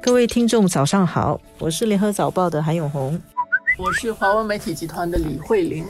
[0.00, 3.20] 各位听众，早上好，我是联合早报的韩永红，
[3.76, 5.84] 我是华文媒体集团的李慧玲。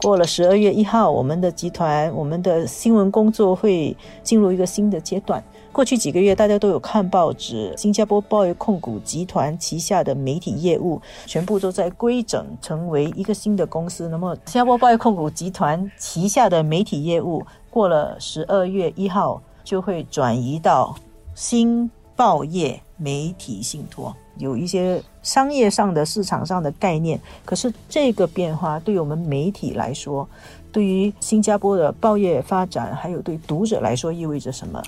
[0.00, 5.42] 过了十二月一号，我们的集团，我们的新闻工作会进入一个新的阶段。
[5.70, 14.08] 过去几个月，大家都有看报纸，新加坡报业控股集团旗下的媒体业务全部都在规整，成为一个新的公司。
[14.08, 20.96] 那么，新加坡报业控股集团旗下的媒体业务，过了十二月一号就会转移到
[21.34, 27.20] 新报业媒体信托，有一些商业上的、市场上的概念。
[27.44, 30.28] 可是，这个变化对我们媒体来说，
[30.70, 34.82] 对于新加坡的报业发展，还有对读者来说，意味着什么？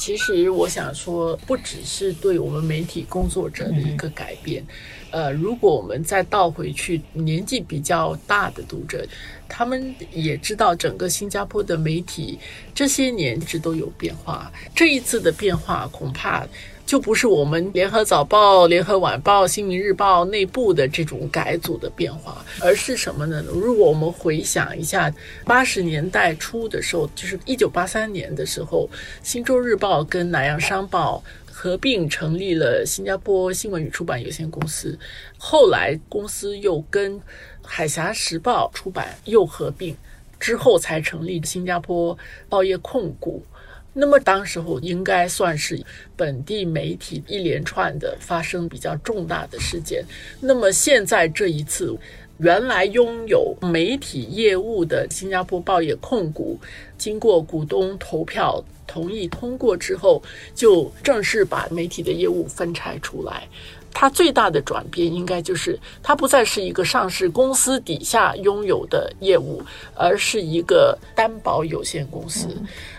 [0.00, 4.64] 其实我想说，不只是对我们媒体工作者的一个改变，
[5.10, 9.06] 呃，如果我们再倒回去，年纪比较大的读者，
[9.46, 12.38] 他们也知道整个新加坡的媒体
[12.74, 16.46] 这些年一直都有变化，这一次的变化恐怕。
[16.90, 23.40] 就不是我们联合早报、联合晚报、新民日报内部的这种改组的变化，而是什么呢？
[23.46, 25.08] 如果我们回想一下
[25.44, 28.90] 八十年代初的时候，就是一九八三年的时候，
[29.22, 34.98] 新洲日报跟南洋商报合并成立了新加坡新闻与出版有限公司，
[35.38, 37.20] 后来公司又跟
[37.62, 39.96] 海峡时报出版又合并，
[40.40, 42.18] 之后才成立新加坡
[42.48, 43.44] 报业控股。
[43.92, 45.82] 那么，当时候应该算是
[46.16, 50.04] 本地媒体一连串的发生比较重大的事件。
[50.40, 51.96] 那么，现在这一次，
[52.38, 56.58] 原来拥有媒体业务的新加坡报业控股，
[56.96, 60.22] 经过股东投票同意通过之后，
[60.54, 63.48] 就正式把媒体的业务分拆出来。
[63.92, 69.62] 它最大的转变，应该就是它不再是一个上市公司底下拥有的业务，
[69.94, 72.48] 而是一个担保有限公司。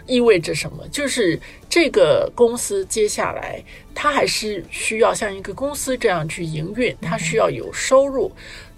[0.06, 0.86] 意味着什么？
[0.90, 3.64] 就是这个公司接下来，
[3.96, 8.32] 它还是需要像一个公司这样去营运，它需要有收入，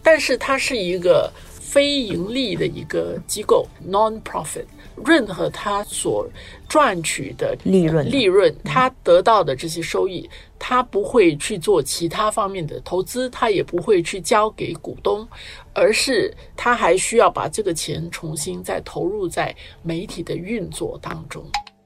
[0.03, 1.31] 但是它是一个
[1.73, 4.65] 非盈利的一个机构 （non-profit）。
[5.03, 6.29] 任何他所
[6.69, 10.29] 赚取的利润，利润他得到的这些收益，
[10.59, 15.27] 他不会去做其他方面的投资，他也不会去交给股东，
[15.73, 21.43] 而是他还需要把这个钱重新再投入在媒体的运作当中，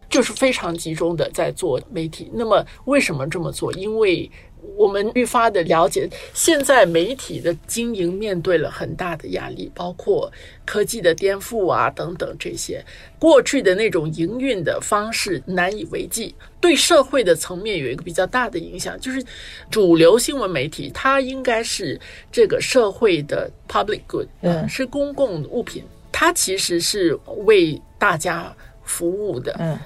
[0.09, 2.31] 就是非常集中的在做媒体。
[2.33, 3.71] 那么为什么这么做？
[3.73, 4.29] 因为
[4.75, 10.29] 我们愈发的了解，现在媒体的经营面对了很大的压力，包括
[10.65, 12.83] 科技的颠覆啊等等这些。
[13.19, 19.23] 过去的那种营运的方式难以为继，对社会的层面有一个比较大的影响，就是
[19.69, 21.99] 主流新闻媒体它应该是
[22.31, 28.53] 这个社会的 public good，嗯，是公共物品，它其实是为大家
[28.83, 29.77] 服务的，嗯。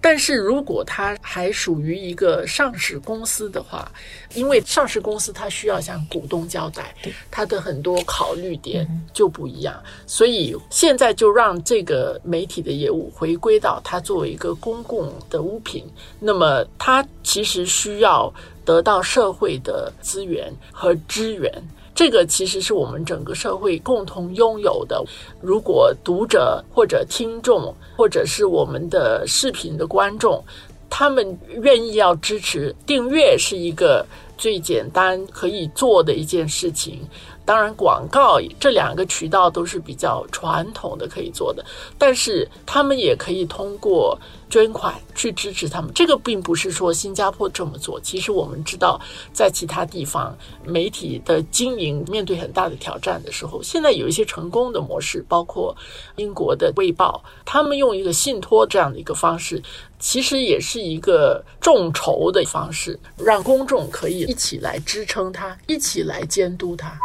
[0.00, 3.90] 但是如果它还属于一个上市公司的话，
[4.34, 6.94] 因为上市公司它需要向股东交代，
[7.30, 15.84] 它的很多考虑点就不一样，所以现在就让这个媒体的业务回归到它作为一个公共的物品，
[16.20, 18.32] 那么它其实需要
[18.64, 21.50] 得到社会的资源和支援。
[21.96, 25.02] 这个其实是我们整个社会共同拥有的。
[25.40, 30.44] 如果读者或者听众，或者是我们的视频的观众，
[30.90, 31.26] 他们
[31.62, 37.00] 愿意要支持，订阅是一个最简单可以做的一件事情。
[37.44, 41.64] 当然，广告这两个渠道都是比较传统的可以做的，
[41.96, 44.18] 但是他们也可以通过
[44.50, 45.88] 捐款去支持他们。
[45.94, 49.00] 这个并不是说新加坡这么做，其实我们知道，
[49.32, 55.72] 在其他地方媒体的经营面对很大的挑战的时候，现在有一些成功的模式，包括
[56.16, 59.62] 英国的《卫报》，他们用一个信托这样的一个方式，
[60.00, 66.98] 其实也是一个众筹的方式，让公众可以一起来支撑它，一起来监督它。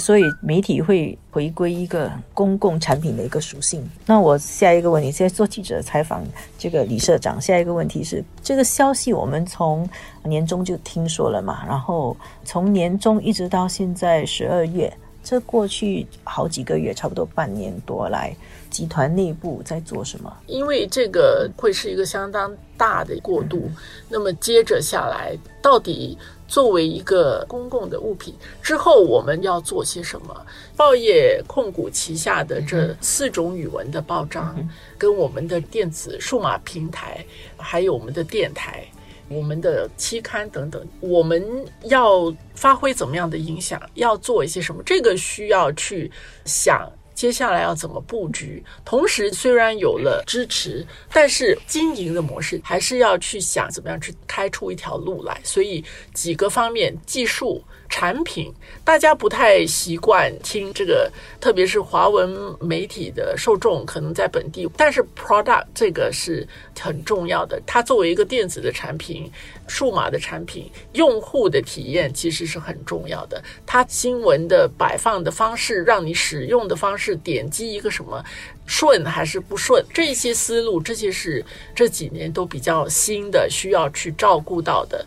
[0.00, 3.88] 所以媒体会回归一个公共产品的一个属性。
[4.06, 6.24] 那我下一个问题，现在做记者采访
[6.58, 9.88] 这个李社长，下一个问题是这个消息我们从
[10.24, 11.62] 年终就听说了嘛？
[11.68, 18.36] 然后从年终一直到现在十二月，这过去好几个月，差不多半年多来，
[18.70, 20.32] 集团内部在做什么？
[20.46, 23.70] 因为这个会是一个相当大的过渡。
[24.08, 26.18] 那么接着下来，到底？
[26.48, 30.46] 作为一个公共的物品，之后我们要做些什么？
[30.76, 34.54] 报业控股旗下的这四种语文的报章，
[34.98, 37.24] 跟我们的电子数码平台，
[37.56, 38.84] 还有我们的电台、
[39.34, 41.44] 我们的期刊等等，我们
[41.84, 43.80] 要发挥怎么样的影响？
[43.94, 44.82] 要做一些什么？
[44.84, 46.10] 这个需要去
[46.44, 46.90] 想。
[47.22, 48.60] 接下来要怎么布局？
[48.84, 55.40] 同时，虽然有了支持，但是经营的模式还是要去想怎么样去开出一条路来。
[55.44, 57.62] 所以几个方面，技术。
[57.94, 58.50] 产品，
[58.86, 66.48] 大家不太习惯听这个，特别是华文媒体的受众可能在本地，但是 product 这个是
[66.80, 67.60] 很重要的。
[67.66, 69.30] 它作为一个电子的产品、
[69.68, 73.44] 数码的产品，用户的体验其实是很重要的。
[73.66, 78.24] 它新闻的摆放的方式，让你使用的方式，点击一个什么
[78.66, 81.44] 顺还是不顺，这些思路，这些是
[81.74, 85.06] 这几年都比较新的，需要去照顾到的。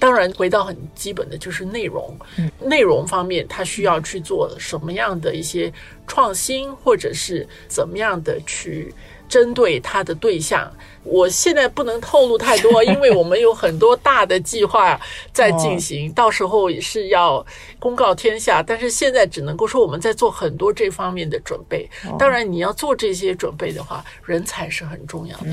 [0.00, 2.16] 当然，回到很基本的就是内容。
[2.60, 5.72] 内容方面，它需要去做什么样的一些
[6.06, 8.94] 创新，或者是怎么样的去。
[9.28, 10.70] 针对他的对象，
[11.04, 14.98] 我现在不能透露太多，因为我们有很多大的计划
[15.32, 17.44] 在进行，到时候也是要
[17.78, 18.62] 公告天下。
[18.62, 21.88] 但是现在只能够说我们在做很多这方面的准备。
[22.18, 25.46] 当然，你要做这些准备的话，人才是很重要的。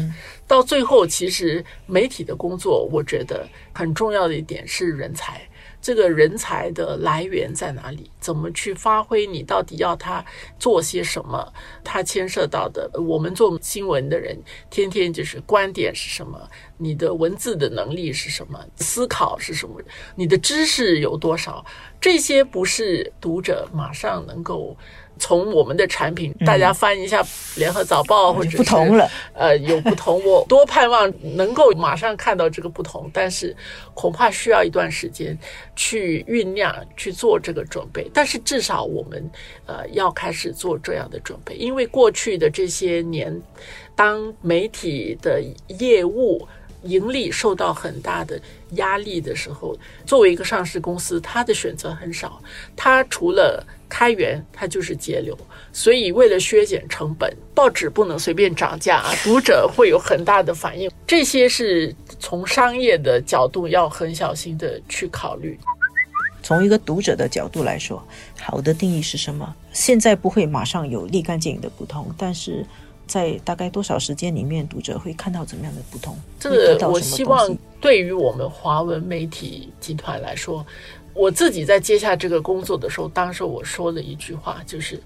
[0.48, 5.42] 到最后，其实媒体的工作，我觉得很重要的一点是人才。
[5.86, 8.10] 这个人才的来源在哪里？
[8.20, 9.28] 怎么去发挥？
[9.28, 10.26] 你到底要他
[10.58, 11.54] 做些什么？
[11.84, 14.36] 他牵涉到的，我们做新闻的人，
[14.72, 16.50] 天天就是观点是什么？
[16.80, 18.60] 你的文字的能力是什么？
[18.78, 19.80] 思考是什么？
[20.16, 21.64] 你的知识有多少？
[22.02, 24.76] 这些不是读者马上能够。
[25.18, 27.24] 从我们的产品，大家翻一下
[27.58, 30.24] 《联合早报》或者不同了，呃，有不同。
[30.26, 33.56] 我多盼望能够马上看到这个不同，但是
[33.94, 35.38] 恐怕需要一段时间
[35.76, 38.10] 去酝酿、去做这个准备。
[38.14, 39.30] 但是至少我们
[39.66, 43.42] 呃要开始做这样的准备，因为过去的这些年，
[43.96, 45.42] 当媒体的
[45.80, 46.48] 业务。
[46.86, 48.40] 盈利受到很大的
[48.72, 52.42] 压力的时候，作为一个上市公司，它的选择很少。
[52.76, 55.38] 它除了开源，它就是节流。
[55.74, 60.90] 所以，为了削减成本，报纸不能随便涨价啊，读者会有很大的反应。
[61.06, 65.60] 这些是从商业的角度要很小心的去考虑。
[66.42, 68.02] 从一个读者的角度来说，
[68.40, 69.56] 好的定义是什么？
[69.74, 72.66] 现在不会马上有立竿见影的不同，但是。
[73.08, 76.18] 在大概多少时间里面，读者会看到怎么样的不同？
[76.40, 80.66] 这个我希望对于我们华文媒体集团来说，
[81.14, 85.02] 我自己在接下这个工作的时候，当时我说了一句话，就是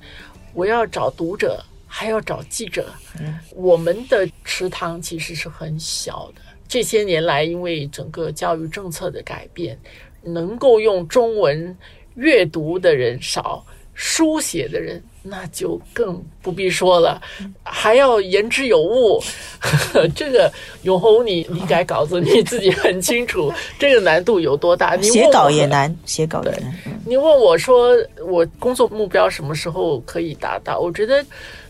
[0.53, 2.89] 我要找读者，还要找记者。
[3.19, 6.41] 嗯，我们的池塘其实是很小的。
[6.67, 9.77] 这些年来，因为整个教育政策的改变，
[10.23, 11.77] 能够用中文
[12.15, 13.65] 阅读的人少。
[14.01, 17.21] 书写的人那就更不必说了，
[17.63, 19.21] 还要言之有物。
[20.15, 20.49] 这个
[20.83, 24.95] 永红，你你改稿子，你自己很清楚， 这个难度有多大。
[25.01, 26.73] 写稿也难，写稿也难。
[27.05, 27.93] 你问我说，
[28.25, 30.79] 我工作目标什么时候可以达到？
[30.79, 31.21] 我觉得，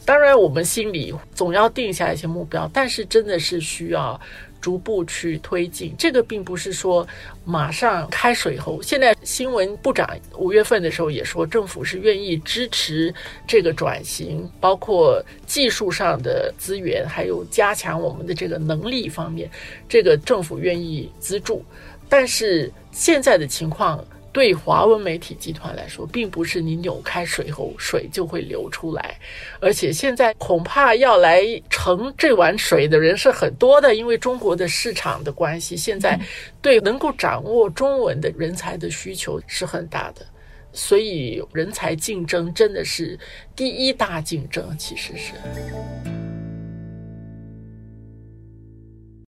[0.05, 4.21] 当然我们心里总要定下一些目标，但是真的是需要。
[4.61, 7.07] 逐步去推进，这个并不是说
[7.45, 8.81] 马上开水喉。
[8.81, 13.13] 现在新闻部长五月份的时候也说，政府是愿意支持
[13.47, 19.49] 这个转型，包括技术上的资源，还有加强我们的这个能力方面，
[19.87, 21.63] 这个政府愿意资助。
[22.07, 24.03] 但是现在的情况。
[24.31, 29.17] 对华文媒体集团来说，并不是你扭开水喉，水就会流出来。
[29.59, 36.19] 而且现在恐怕要来盛这碗水的人是很多的，因为中国的市场的关系，现在
[36.61, 40.25] 对能够掌握中文的人才的需求是很大的。
[40.71, 43.17] 所以，人才竞争真的是
[43.55, 46.18] 第一大竞争，其实是。